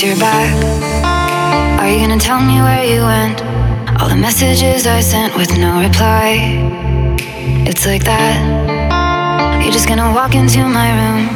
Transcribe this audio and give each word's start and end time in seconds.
guess 0.00 0.08
you're 0.08 0.18
back. 0.18 1.80
Are 1.80 1.88
you 1.88 1.98
gonna 1.98 2.18
tell 2.18 2.40
me 2.40 2.60
where 2.60 2.84
you 2.84 3.02
went? 3.02 3.42
All 4.00 4.08
the 4.08 4.16
messages 4.16 4.86
I 4.86 5.00
sent 5.00 5.36
with 5.36 5.58
no 5.58 5.80
reply. 5.80 6.56
It's 7.66 7.86
like 7.86 8.04
that. 8.04 9.62
You're 9.62 9.72
just 9.72 9.88
gonna 9.88 10.12
walk 10.14 10.34
into 10.34 10.60
my 10.64 10.90
room. 10.98 11.28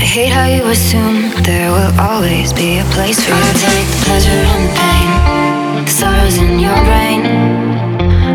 I 0.00 0.04
hate 0.16 0.32
how 0.32 0.46
you 0.46 0.62
assume 0.70 1.42
there 1.42 1.70
will 1.70 1.92
always 2.00 2.52
be 2.52 2.78
a 2.78 2.84
place 2.96 3.18
for 3.22 3.34
you. 3.34 3.52
to 3.52 3.58
take 3.68 3.88
the 3.94 4.00
pleasure 4.06 4.42
and 4.52 4.62
the 4.68 4.74
pain, 4.80 5.84
the 5.84 5.90
sorrows 5.90 6.36
in 6.38 6.58
your 6.58 6.80
brain. 6.88 7.22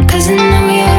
Cause 0.07 0.27
I 0.29 0.35
know 0.35 0.65
you're 0.79 0.94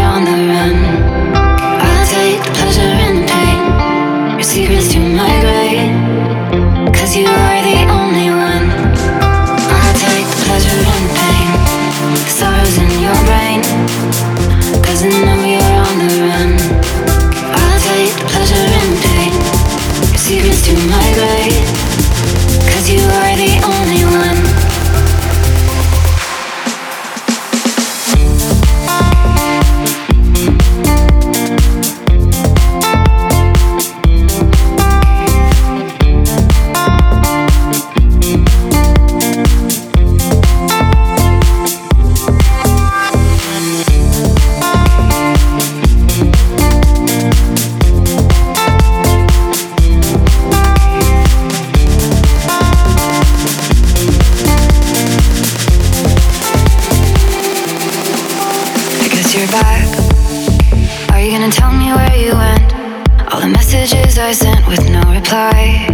messages 63.86 64.18
I 64.18 64.32
sent 64.32 64.66
with 64.66 64.90
no 64.90 65.00
reply. 65.14 65.86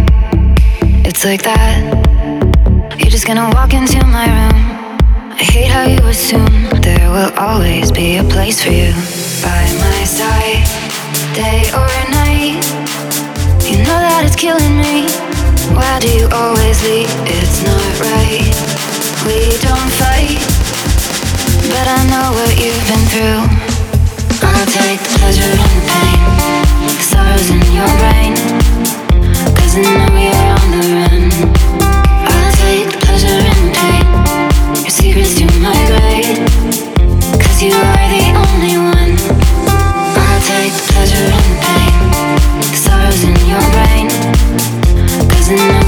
It's 1.05 1.23
like 1.23 1.43
that. 1.43 1.77
You're 2.97 3.13
just 3.13 3.27
gonna 3.27 3.53
walk 3.53 3.73
into 3.73 4.01
my 4.07 4.25
room. 4.33 4.57
I 5.29 5.43
hate 5.53 5.69
how 5.69 5.85
you 5.85 6.01
assume 6.09 6.73
there 6.81 7.07
will 7.13 7.29
always 7.37 7.91
be 7.91 8.17
a 8.17 8.23
place 8.23 8.63
for 8.63 8.71
you 8.71 8.89
by 9.45 9.61
my 9.85 10.01
side, 10.09 10.65
day 11.37 11.69
or 11.77 11.85
night. 12.09 12.65
You 13.61 13.77
know 13.85 13.99
that 14.01 14.25
it's 14.25 14.35
killing 14.35 14.73
me. 14.73 15.05
Why 15.77 15.93
do 16.01 16.09
you 16.09 16.25
always 16.33 16.81
leave? 16.81 17.13
It's 17.29 17.61
not 17.61 17.93
right. 18.09 18.49
We 19.21 19.53
don't 19.61 19.91
fight. 20.01 20.41
But 21.69 21.85
I 21.85 22.01
know 22.09 22.27
what 22.41 22.57
you've 22.57 22.85
been 22.89 23.05
through. 23.13 23.41
I'll 24.41 24.69
take 24.81 24.97
pleasure 25.13 25.45
in 25.45 25.77
pain, 25.85 26.62
Cause 29.55 29.75
now 29.77 30.05
we're 30.13 30.31
on 30.59 30.67
the 30.71 30.81
run. 30.95 31.23
I'll 32.29 32.51
take 32.61 32.89
pleasure 33.01 33.41
in 33.51 33.61
pain. 33.73 34.05
you 34.85 35.25
see 35.25 35.47
to 35.47 35.59
my 35.59 35.73
brain. 35.87 36.63
You 37.63 37.71
are 45.61 45.82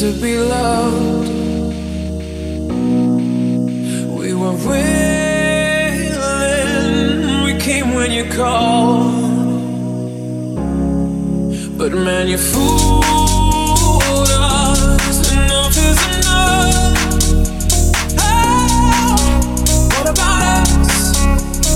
to 0.00 0.12
be 0.20 0.36
loved. 0.38 1.28
We 4.18 4.34
were 4.34 4.52
willing, 4.52 6.12
we 7.44 7.54
came 7.58 7.94
when 7.94 8.10
you 8.10 8.24
called. 8.30 9.14
But 11.78 11.92
man, 11.92 12.28
you 12.28 12.36
fooled 12.36 13.04
us. 14.28 15.32
Enough 15.32 15.76
is 15.78 15.98
enough. 16.18 16.98
Oh, 18.18 19.16
what 19.94 20.06
about 20.10 20.68
us? 20.76 21.16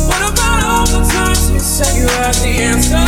What 0.09 0.23
about 0.31 0.63
all 0.65 0.87
the 0.87 1.03
times 1.11 1.51
you 1.51 1.59
said 1.59 1.97
you 1.97 2.07
had 2.07 2.35
the 2.35 2.53
answer? 2.69 3.01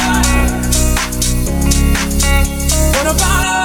What 2.97 3.07
about 3.15 3.47
us? 3.47 3.62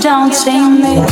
don't 0.00 0.32
sting 0.34 0.80
me. 0.80 1.04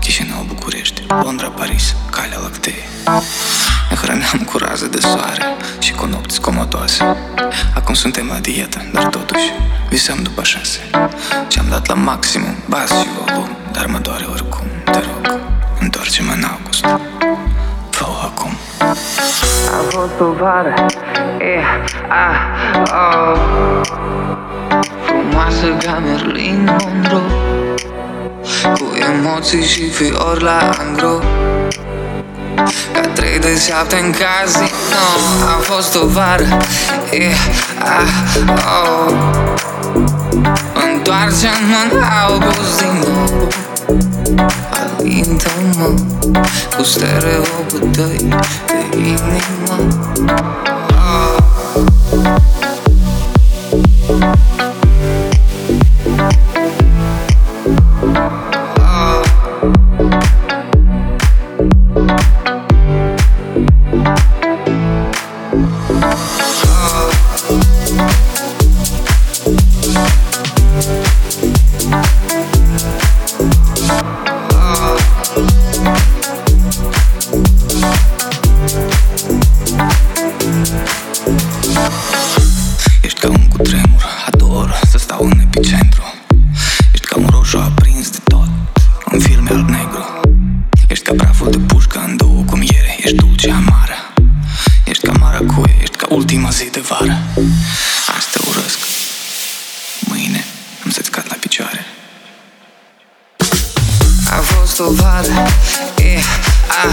Chișinău, 0.00 0.44
București, 0.48 1.04
Londra, 1.08 1.48
Paris, 1.48 1.94
Calea 2.10 2.38
Lactee. 2.42 2.84
Ne 3.90 3.96
hrăneam 3.96 4.48
cu 4.50 4.58
raze 4.58 4.88
de 4.88 5.00
soare 5.00 5.42
și 5.78 5.92
cu 5.92 6.06
nopți 6.06 6.40
comodoase 6.40 7.16
Acum 7.74 7.94
suntem 7.94 8.26
la 8.26 8.38
dietă, 8.38 8.84
dar 8.92 9.04
totuși 9.04 9.52
visăm 9.88 10.22
după 10.22 10.42
șase. 10.42 10.80
Ce-am 11.48 11.66
dat 11.68 11.86
la 11.86 11.94
maximum, 11.94 12.54
bas 12.68 12.88
și 12.88 13.08
volum 13.18 13.48
Dar 13.72 13.86
mă 13.86 13.98
doare 13.98 14.26
oricum, 14.30 14.66
te 14.84 14.98
rog 14.98 15.40
Întoarce-mă 15.80 16.32
în 16.32 16.44
august. 16.44 16.84
Fă 17.90 18.04
acum. 18.22 18.56
A 18.78 19.82
fost 19.88 20.20
o 20.20 20.32
vară, 20.32 20.74
e, 21.38 21.62
a, 22.08 22.30
oh 22.88 23.80
Frumoasă 25.06 25.66
ca 25.66 25.98
Merlin 25.98 26.64
Monroe 26.64 27.20
Cu 27.58 27.65
emoții 29.14 29.64
și 29.64 29.90
fiori 29.90 30.42
la 30.42 30.70
angro 30.78 31.18
ca 32.92 33.00
trei 33.00 33.38
de 33.38 33.58
șapte 33.66 33.96
în 33.96 34.10
casino 34.10 34.66
A 35.56 35.60
fost 35.60 35.94
o 35.94 36.06
vară 36.06 36.46
yeah, 37.12 37.34
ah, 37.78 38.08
oh. 38.82 39.12
Întoarce-mă 40.92 41.76
în 41.90 42.02
august 42.28 42.78
din 42.78 43.04
nou 43.08 43.48
Alintă-mă 44.70 45.94
cu 46.76 46.82
stereopul 46.82 47.88
tăi 47.92 48.28
de 48.90 48.96
inimă 48.96 49.76
oh. 50.88 52.65
stovat 104.76 105.26
E, 105.96 106.20
a, 106.68 106.84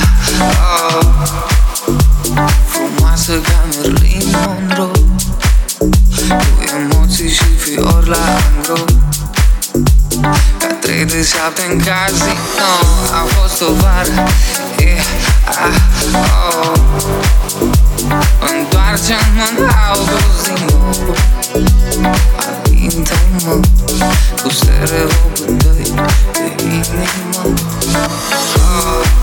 o 0.96 1.04
Frumoasă 2.66 3.32
ca 3.32 3.64
Merlin 3.76 4.36
Monroe 4.46 4.92
Cu 6.28 6.64
emoții 6.76 7.30
și 7.30 7.44
fiori 7.58 8.10
la 8.10 8.18
angro. 8.18 8.84
Ca 10.58 10.68
trei 10.82 11.06
de 11.06 11.24
șapte 11.24 11.62
în 11.72 11.78
casino. 11.78 12.72
A 13.12 13.26
fost 13.36 13.62
o 13.62 13.74
vară. 13.74 14.28
E, 14.80 15.02
a, 15.46 15.68
o 18.42 18.46
Întoarce-mă 18.60 19.46
în 19.58 19.70
august 19.90 20.44
din 20.44 20.66
nou 20.70 21.16
Alinte-mă 22.38 23.60
Cu 24.44 24.50
stereo 24.50 25.08
pe 25.34 25.52
doi. 25.52 26.33
Oh. 27.96 29.23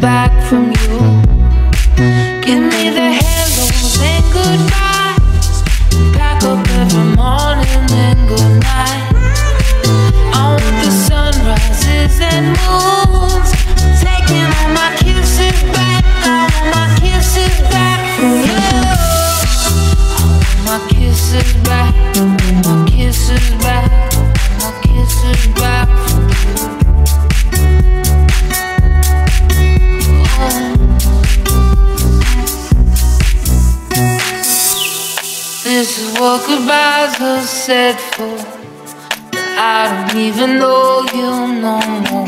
back 0.00 0.32
from 0.48 0.72
you. 0.72 1.05
dreadful. 37.86 38.36
But 39.30 39.46
I 39.58 40.08
don't 40.08 40.18
even 40.18 40.58
know 40.58 41.06
you 41.14 41.30
no 41.66 41.78
more. 42.10 42.26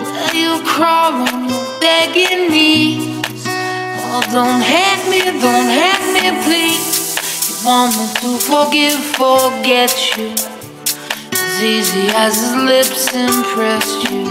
Well, 0.00 0.34
you 0.34 0.60
crawl 0.68 1.14
on 1.32 1.48
your 1.48 1.66
begging 1.80 2.50
knees. 2.50 3.44
Oh, 4.04 4.20
don't 4.36 4.60
hate 4.60 5.04
me, 5.12 5.20
don't 5.40 5.70
hate 5.80 6.06
me, 6.16 6.26
please. 6.44 7.16
You 7.48 7.56
want 7.66 7.96
me 7.96 8.04
to 8.20 8.30
forgive, 8.50 9.00
forget 9.16 9.92
you. 10.16 10.28
As 11.32 11.62
easy 11.62 12.06
as 12.24 12.34
his 12.36 12.54
lips 12.70 13.04
impressed 13.14 14.00
you. 14.10 14.28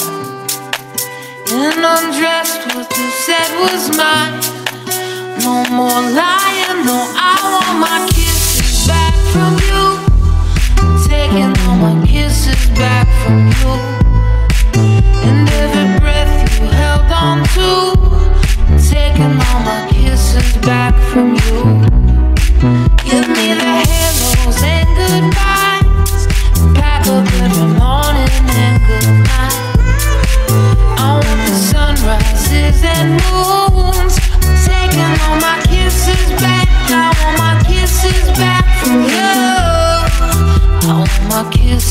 And 1.58 1.82
undressed, 1.94 2.62
what 2.76 2.90
you 3.00 3.10
said 3.26 3.50
was 3.66 3.98
mine. 3.98 4.38
No 5.42 5.66
more 5.74 6.02
lying, 6.22 6.86
no, 6.86 6.98
I 7.18 7.34
want 7.54 7.80
my 7.80 8.08
kiss 8.14 8.31
from 9.32 9.54
you. 9.70 9.84
Taking 11.08 11.54
all 11.64 11.78
my 11.78 12.06
kisses 12.06 12.70
back 12.72 13.08
from 13.24 13.48
you. 13.48 13.72
And 15.28 15.50
every 15.62 16.00
breath 16.00 16.60
you 16.60 16.68
held 16.68 17.10
on 17.12 17.38
to. 17.56 17.70
Taking 18.90 19.36
all 19.48 19.60
my 19.70 19.88
kisses 19.90 20.58
back 20.58 20.96
from 21.12 21.36
you. 21.36 21.58
Give 23.06 23.28
me 23.30 23.54
the 23.54 24.01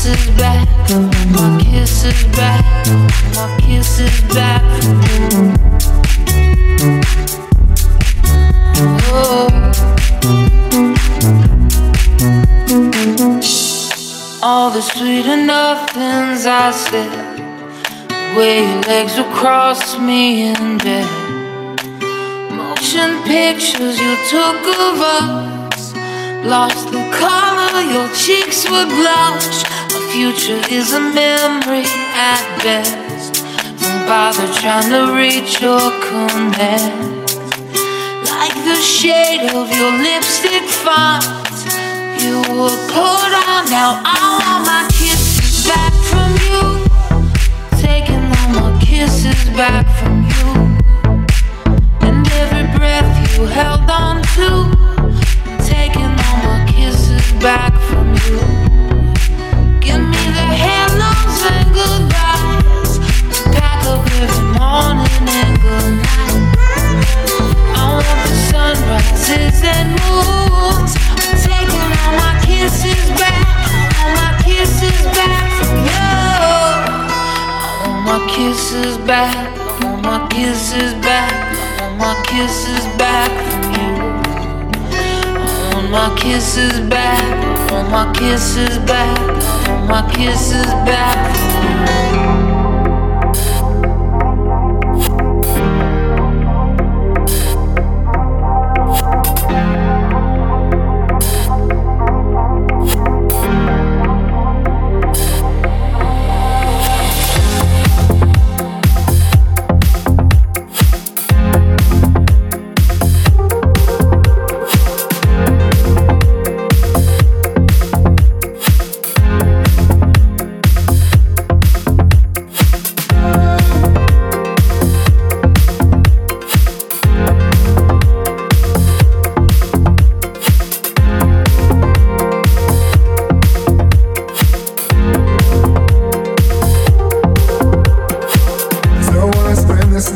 kisses 0.01 0.35
back, 0.35 0.67
my 1.29 1.61
kisses 1.63 2.23
back, 2.35 2.65
my 3.35 3.59
kisses 3.61 4.21
back. 4.33 4.63
Oh. 9.13 9.47
All 14.41 14.71
the 14.71 14.81
sweet 14.81 15.27
enough 15.27 15.91
things 15.91 16.47
I 16.47 16.71
said, 16.71 18.07
way 18.35 18.63
your 18.63 18.81
legs 18.81 19.15
would 19.17 19.31
cross 19.35 19.99
me 19.99 20.47
in 20.47 20.79
bed. 20.79 21.07
Motion 22.51 23.21
pictures 23.21 23.99
you 23.99 24.15
took 24.31 24.61
of 24.79 24.99
us 24.99 25.50
is 30.71 30.93
a 30.93 30.99
memory 30.99 31.83
at 32.15 32.43
best. 32.63 33.43
Don't 33.81 34.05
bother 34.07 34.47
trying 34.53 34.89
to 34.89 35.13
reach 35.13 35.61
your 35.61 35.91
command. 36.07 37.27
Like 38.31 38.55
the 38.63 38.75
shade 38.75 39.51
of 39.53 39.67
your 39.77 39.91
lipstick 39.91 40.63
font, 40.63 41.25
you 42.23 42.41
will 42.55 42.79
put 42.87 43.31
on. 43.45 43.69
Now 43.69 44.01
I 44.05 44.21
want 44.39 44.61
my 44.65 44.83
kisses 44.97 45.67
back 45.67 45.93
from 46.09 46.31
you. 46.47 46.61
Taking 47.81 48.23
all 48.37 48.49
my 48.59 48.79
kisses 48.81 49.43
back 49.55 49.85
from 49.99 50.23
you. 50.33 50.47
And 52.07 52.25
every 52.41 52.65
breath 52.77 53.37
you 53.37 53.45
held 53.45 53.89
on 53.89 54.23
to. 54.35 54.90
Taking 55.81 56.13
all 56.25 56.37
my 56.45 56.63
kisses 56.67 57.31
back 57.41 57.73
from 57.89 58.13
you. 58.13 58.37
Give 59.81 59.99
me 60.13 60.23
the 60.37 60.47
hellos 60.63 61.37
and 61.49 61.73
goodbyes. 61.73 62.91
Pack 63.55 63.81
up 63.89 64.05
every 64.21 64.45
morning 64.61 65.25
and 65.41 65.53
good 65.65 65.93
night. 66.05 66.37
I 67.73 67.97
want 67.97 68.19
the 68.29 68.37
sunrises 68.49 69.57
and 69.75 69.89
moons, 69.97 70.93
taking 71.49 71.89
all 72.01 72.13
my 72.21 72.33
kisses 72.45 73.09
back, 73.17 73.41
all 73.97 74.11
my 74.21 74.31
kisses 74.45 75.01
back 75.17 75.49
from 75.57 75.77
you. 75.89 76.13
All 77.89 78.01
my 78.05 78.19
kisses 78.29 78.99
back, 78.99 79.49
all 79.83 79.97
my 79.97 80.27
kisses 80.29 80.93
back, 81.01 81.33
all 81.81 81.95
my 81.95 82.13
kisses 82.27 82.85
back 82.99 83.50
my 85.91 86.15
kisses 86.17 86.79
back, 86.89 87.71
all 87.73 87.83
my 87.83 88.11
kisses 88.13 88.77
back, 88.79 89.19
all 89.67 89.85
my 89.87 90.09
kisses 90.13 90.65
back 90.87 91.60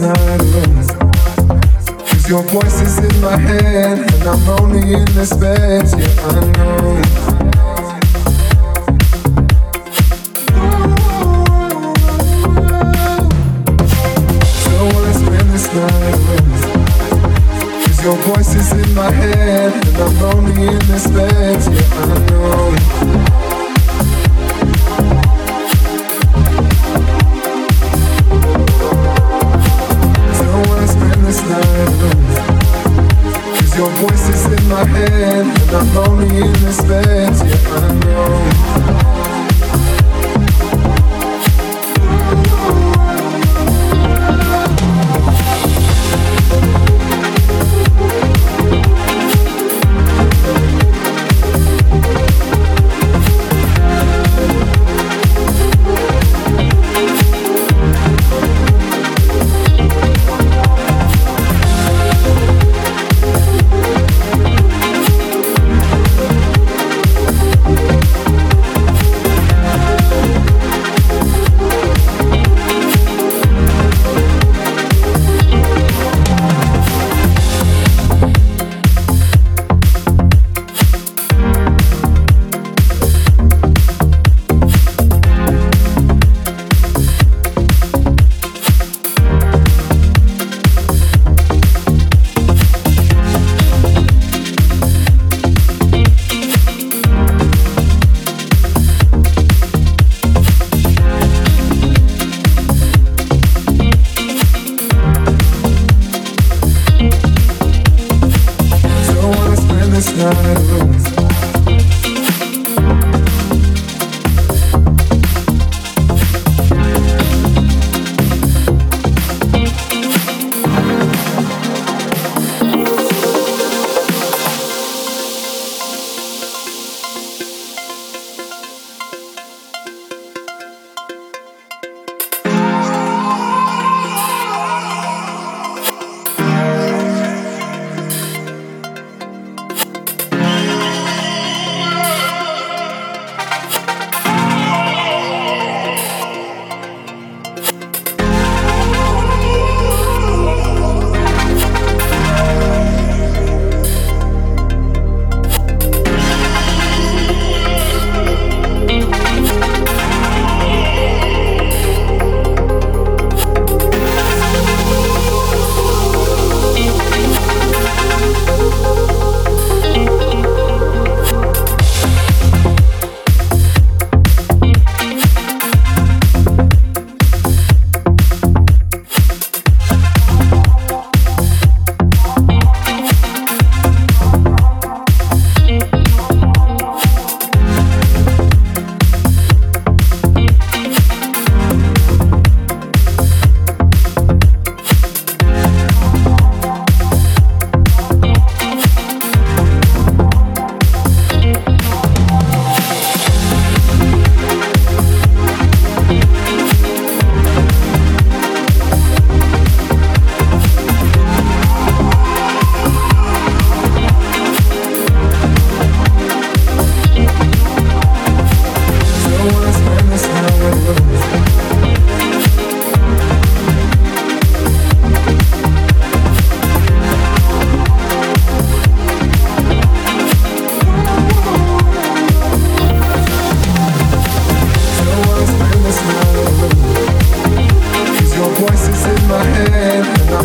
silence. 0.05 0.91
Cause 2.07 2.29
your 2.29 2.43
voice 2.43 2.81
is 2.81 2.97
in 2.99 3.21
my 3.21 3.37
head, 3.37 3.99
and 3.99 4.23
I'm 4.23 4.45
lonely 4.45 4.93
in 4.93 5.05
this 5.15 5.33
bed, 5.35 5.87
yeah, 5.97 6.27
I 6.27 6.51
know. 6.57 7.34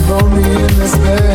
lonely 0.08 0.44
in 0.44 0.78
this 0.78 0.96
bed 0.98 1.29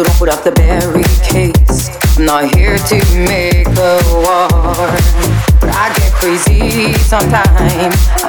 so 0.00 0.04
don't 0.04 0.18
put 0.18 0.28
up 0.30 0.42
the 0.44 0.52
barricades. 0.52 1.90
I'm 2.16 2.24
not 2.24 2.54
here 2.54 2.78
to 2.78 2.96
make 3.14 3.66
a 3.66 4.00
war, 4.08 4.48
but 5.60 5.68
I 5.68 5.92
get 5.94 6.12
crazy 6.14 6.94
sometimes. 6.94 8.19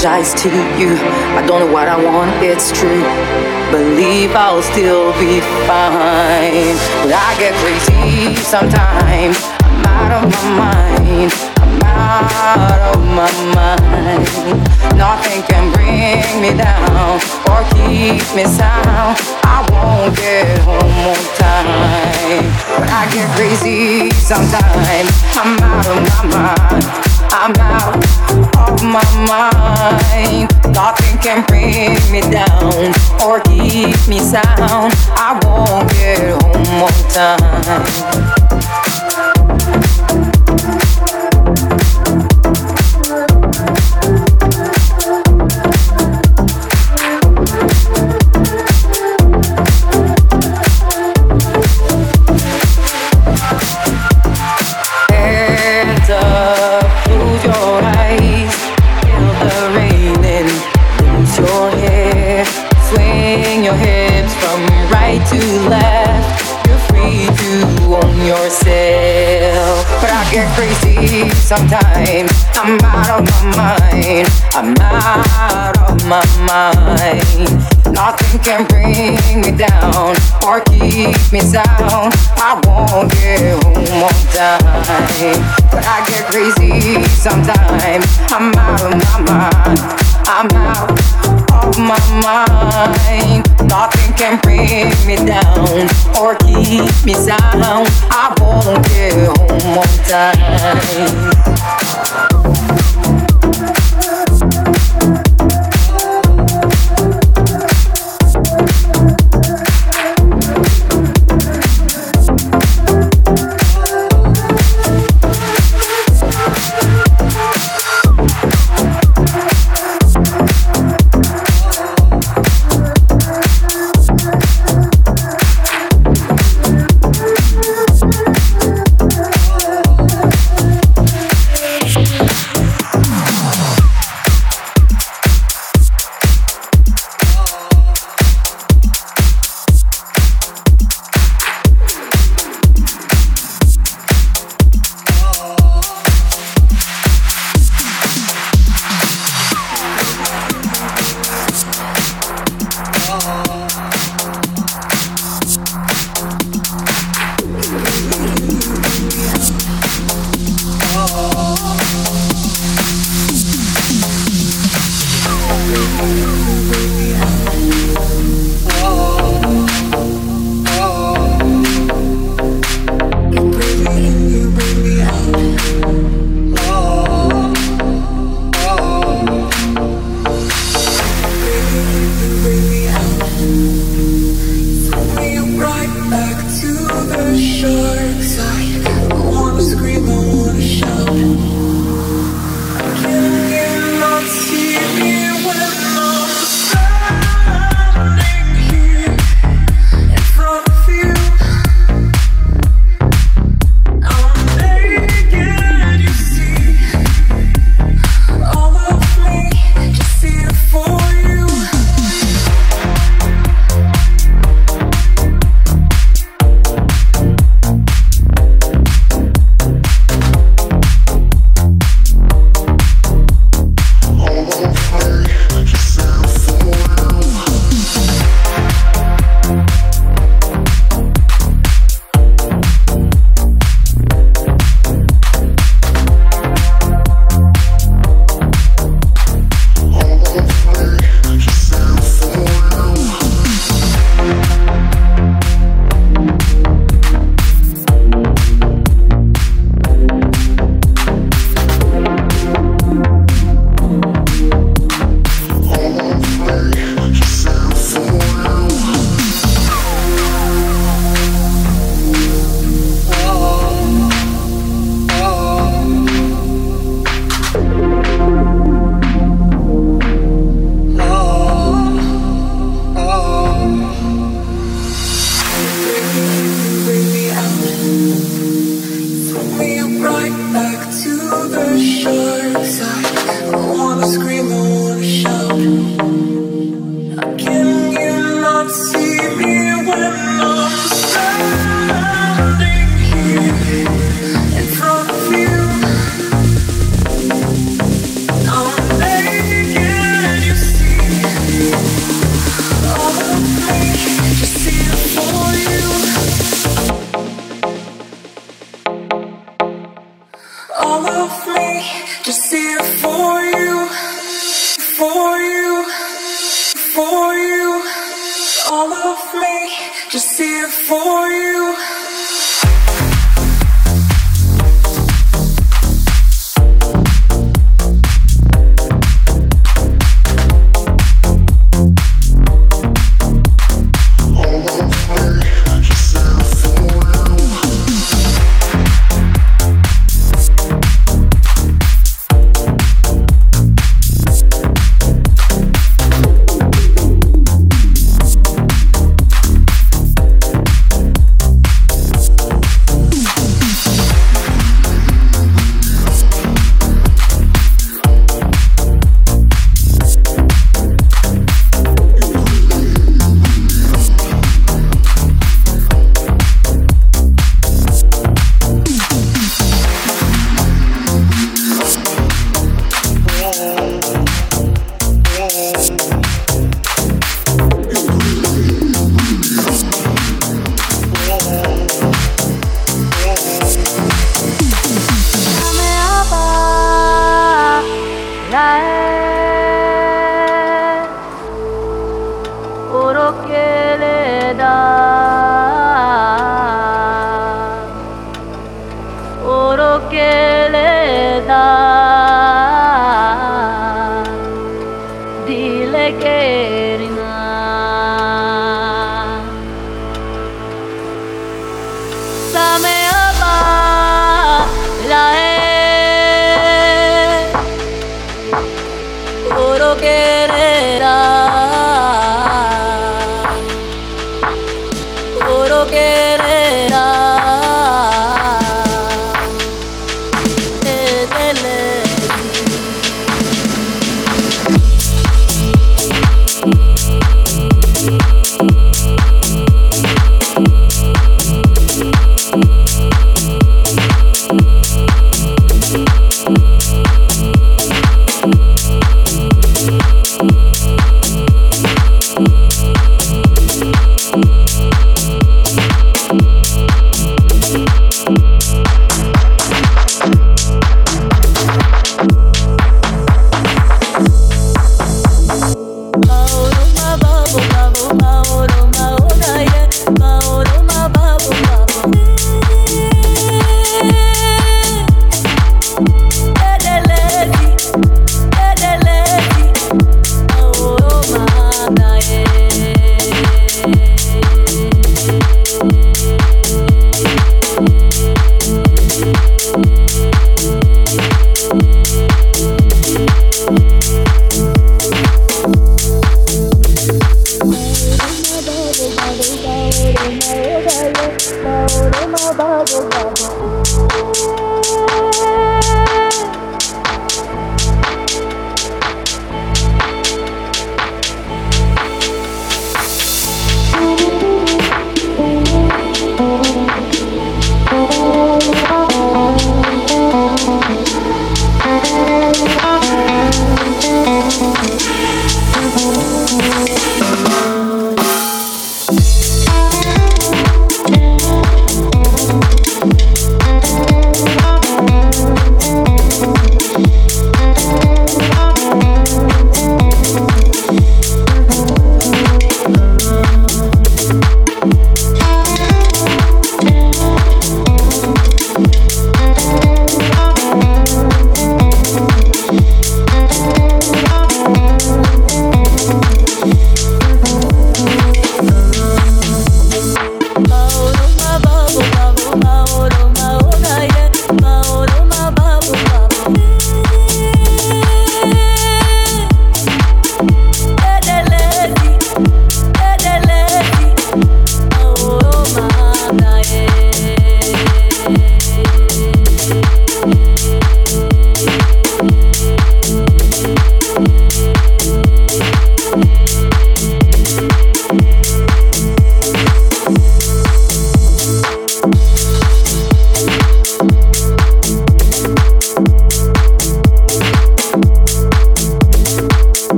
Apologize 0.00 0.32
to 0.32 0.48
you. 0.80 0.96
I 1.36 1.44
don't 1.46 1.60
know 1.60 1.72
what 1.72 1.86
I 1.86 2.02
want, 2.02 2.30
it's 2.42 2.72
true. 2.72 3.04
Believe 3.70 4.34
I'll 4.34 4.62
still 4.62 5.12
be 5.20 5.40
fine. 5.68 6.72
But 7.04 7.12
I 7.12 7.36
get 7.38 7.52
crazy 7.60 8.34
sometimes. 8.40 9.36
I'm 9.60 9.84
out 9.84 10.24
of 10.24 10.30
my 10.32 10.48
mind. 10.56 11.32
I'm 11.60 11.82
out 11.84 12.96
of 12.96 13.00
my 13.12 13.30
mind. 13.52 14.24
Nothing 14.96 15.42
can 15.44 15.70
bring 15.72 16.24
me 16.40 16.56
down 16.56 17.20
or 17.50 17.60
keep 17.76 18.24
me 18.34 18.44
sound. 18.48 19.20
I 19.44 19.66
won't 19.68 20.16
get 20.16 20.60
home 20.60 20.96
on 21.12 21.20
time. 21.36 22.48
But 22.80 22.88
I 22.88 23.04
get 23.12 23.28
crazy 23.36 24.10
sometimes. 24.16 25.10
I'm 25.36 25.58
out 25.60 25.86
of 25.86 26.32
my 26.32 26.88
mind. 26.88 27.09
I'm 27.32 27.54
out 27.60 27.94
of 28.56 28.82
my 28.82 29.04
mind. 29.24 30.50
Nothing 30.74 31.18
can 31.18 31.44
bring 31.46 31.94
me 32.10 32.22
down 32.22 32.92
or 33.24 33.40
keep 33.42 34.08
me 34.08 34.18
sound. 34.18 34.92
I 35.14 35.38
won't 35.44 35.90
get 35.92 36.42
home 36.42 36.82
on 36.82 36.92
time. 37.10 38.39